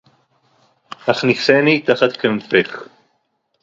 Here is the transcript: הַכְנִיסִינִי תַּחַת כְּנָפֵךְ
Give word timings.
הַכְנִיסִינִי 1.07 1.81
תַּחַת 1.85 2.17
כְּנָפֵךְ 2.17 2.71